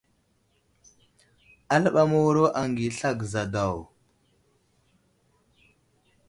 Aləɓay 1.73 2.07
məwuro 2.11 2.43
aghi 2.61 2.85
asla 2.91 3.09
gəza 3.19 3.43
daw. 3.53 3.75